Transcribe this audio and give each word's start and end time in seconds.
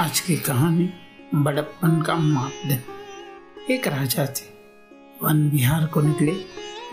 आज 0.00 0.20
की 0.20 0.36
कहानी 0.36 0.90
बड़प्पन 1.34 2.02
का 2.02 2.14
मापदंड। 2.14 3.70
एक 3.70 3.86
राजा 3.86 4.26
थे। 4.26 4.46
वन 5.22 5.50
विहार 5.50 5.86
को 5.86 6.00
निकले, 6.00 6.32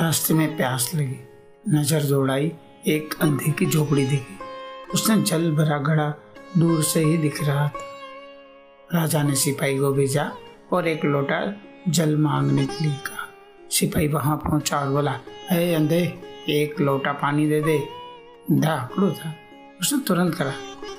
रास्ते 0.00 0.34
में 0.34 0.56
प्यास 0.56 0.90
लगी। 0.94 1.28
नज़र 1.68 2.02
दौड़ाई, 2.02 2.52
एक 2.86 3.14
अंधे 3.20 3.52
की 3.52 3.66
झोपड़ी 3.66 4.06
दिखी। 4.06 4.38
उसने 4.94 5.22
जल 5.22 5.52
भरा 5.52 5.78
घड़ा 5.78 6.14
दूर 6.58 6.82
से 6.82 7.00
ही 7.00 7.16
दिख 7.16 7.44
रहा 7.44 7.68
था। 7.68 7.80
राजा 8.94 9.22
ने 9.22 9.34
सिपाही 9.34 9.78
को 9.78 9.92
भेजा 9.92 10.32
और 10.72 10.88
एक 10.88 11.04
लोटा 11.04 11.54
जल 11.88 12.16
मांगने 12.16 12.66
के 12.66 12.84
लिए 12.84 12.96
कहा। 12.96 13.28
सिपाही 13.70 14.08
वहाँ 14.08 14.36
पहुँचा 14.36 14.78
और 14.78 14.88
बोला 14.88 15.12
अरे 15.50 15.74
अंधे, 15.74 16.20
एक 16.48 16.80
लोटा 16.80 17.12
पानी 17.12 17.48
दे 17.48 17.60
दे। 17.60 17.88
था। 18.62 19.34
उसने 19.80 19.98
तुरंत 19.98 20.34
करा 20.34 20.52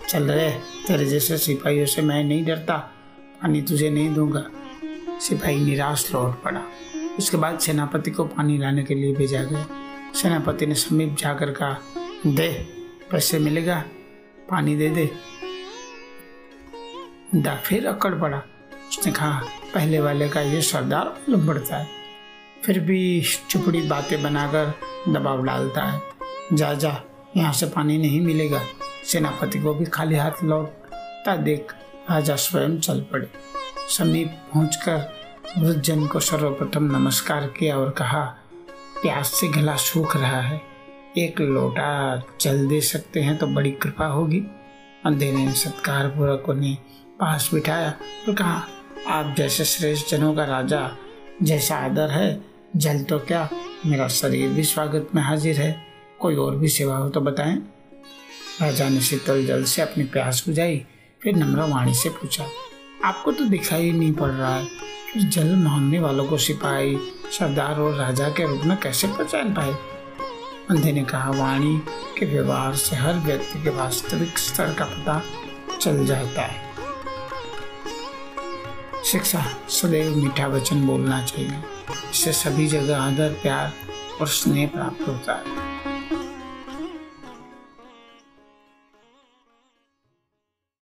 चल 0.09 0.23
रहे 0.23 0.52
तेरे 0.88 1.05
जैसे 1.05 1.38
सिपाहियों 1.38 1.86
से 1.86 2.02
मैं 2.02 2.23
नहीं 2.23 2.45
डरता। 2.45 2.77
पानी 3.41 3.62
तुझे 3.62 3.90
नहीं 3.90 4.14
दूँगा। 4.14 4.45
सिपाही 5.20 5.66
निराश 5.66 6.14
लौट 6.14 6.44
पड़ा। 6.44 6.62
उसके 7.20 7.38
बाद 7.38 7.59
सेनापति 7.59 8.12
को 8.12 8.23
पानी 8.23 8.58
लाने 8.58 8.84
के 8.84 8.95
लिए 8.95 9.16
भेजा 9.16 9.44
गया। 9.44 9.67
सेनापति 10.16 10.66
ने 10.66 10.75
समीप 10.75 11.16
जाकर 11.20 11.52
कहा, 11.52 11.78
दे, 12.28 12.67
पैसे 13.12 13.39
मिलेगा। 13.39 13.84
पानी 14.50 14.75
दे 14.75 14.89
दे। 14.89 15.09
दा 17.36 17.56
फिर 17.56 17.88
अकड़ 17.88 18.14
पड़ा। 18.14 18.38
उसने 18.90 19.12
कहा, 19.12 19.42
पहले 19.73 20.00
वाले 20.00 20.30
का 20.30 20.42
ये 20.42 20.62
सरदार 20.62 21.06
पड़ता 21.47 21.78
है। 21.78 21.88
फिर 22.66 22.80
भी 22.80 23.23
चुपड़ी 23.50 23.81
बातें 23.81 24.23
बनाकर 24.23 24.73
दबाव 25.09 25.44
डालता 25.44 25.84
है। 25.84 26.02
जा 26.53 26.73
जा, 26.73 27.02
यहाँ 27.38 27.53
से 27.53 27.66
पानी 27.66 27.97
नहीं 27.97 28.22
मिलेगा। 28.22 28.62
सेनापति 29.06 29.59
को 29.59 29.73
भी 29.73 29.86
खाली 29.86 30.16
हाथ 30.16 30.44
लौटता 30.44 31.36
देख 31.36 31.73
राजा 32.11 32.36
स्वयं 32.36 32.78
चल 32.80 33.00
पड़े। 33.02 33.28
समीप 33.97 34.28
पहुंचकर 34.53 35.14
वृद्धजन 35.58 36.06
को 36.08 36.20
सर्वप्रथम 36.20 36.84
नमस्कार 36.95 37.45
किया 37.59 37.78
और 37.78 37.89
कहा, 37.89 38.23
प्यास 39.02 39.31
से 39.31 39.47
गला 39.47 39.75
सूख 39.75 40.16
रहा 40.17 40.42
है। 40.42 40.62
एक 41.17 41.42
लोटा 41.42 42.23
जल 42.42 42.67
दे 42.67 42.80
सकते 42.81 43.22
हैं 43.22 43.38
तो 43.38 43.47
बड़ी 43.47 43.72
कृपा 43.72 44.06
होगी। 44.06 44.39
अंधेरे 45.06 45.38
ने 45.38 45.52
सत्कार 45.52 46.08
पूर्वक 46.08 46.50
उन्हें 46.50 46.75
पास 47.19 47.50
बिठाया 47.53 47.90
और 48.28 48.34
कहा, 48.36 48.62
आप 49.08 49.36
जैसे 49.38 49.66
श्रेष्ठ 49.66 50.09
जनों 50.09 50.34
का 50.36 50.45
राजा, 50.45 50.90
जैसा 51.44 51.75
आदर 51.75 52.09
है, 52.09 52.42
जल 52.75 53.03
तो 53.03 53.19
क्या 53.19 53.50
मेरा 53.86 54.08
शरीर 54.08 54.50
भी 54.50 54.64
स्वागत 54.64 55.09
में 55.16 55.22
हाजिर 55.23 55.62
है। 55.62 55.75
कोई 56.19 56.36
और 56.36 56.56
भी 56.56 56.67
सेवा 56.67 56.97
हो 56.97 57.09
तो 57.09 57.22
बताएँ। 57.22 57.58
राजा 58.61 58.88
ने 58.89 59.02
शीतल 59.02 59.45
जल 59.45 59.64
से 59.64 59.81
अपनी 59.81 60.03
प्यास 60.03 60.44
बुझाई, 60.48 60.78
फिर 61.22 61.36
नम्र 61.36 61.61
वाणी 61.61 61.94
से 61.94 62.09
पूछा, 62.09 62.45
आपको 63.03 63.31
तो 63.31 63.45
दिखाई 63.45 63.92
नहीं 63.92 64.12
पड़ 64.14 64.30
रहा 64.30 64.56
है 64.56 64.66
फिर 65.14 65.23
जल 65.23 65.56
मांगने 65.56 66.00
वालों 66.00 66.25
को 66.25 66.38
सिपाही, 66.38 66.97
सरदार 67.31 67.80
और 67.80 67.95
राजा 67.95 68.30
के 68.30 68.47
रूप 68.47 68.62
में 68.66 68.78
कैसे 68.78 69.07
पहचान 69.07 69.53
पाए? 69.53 69.74
अंधे 70.69 70.91
ने 70.91 71.03
कहा, 71.03 71.29
वाणी 71.31 71.78
के 72.19 72.25
व्यवहार 72.25 72.75
से 72.75 72.96
हर 72.96 73.13
व्यक्ति 73.18 73.63
के 73.63 73.69
वास्तविक 73.69 74.38
स्तर 74.38 74.74
का 74.74 74.85
पता 74.85 75.22
चल 75.78 76.06
जाता 76.06 76.41
है। 76.41 76.63
शिक्षा, 79.06 79.46
सदैव 79.69 80.16
मीठा 80.16 80.47
वचन 80.47 80.85
बोलना 80.88 81.24
चाहिए 81.24 81.59
इससे 82.12 82.34
सभी 82.34 82.68
जगह 82.68 82.97
आदर, 82.97 83.29
प्यार 83.34 83.74
और 84.22 84.28
स्नेह 84.28 84.68
प्राप्त 84.68 85.08
होता 85.08 85.34
है। 85.34 85.54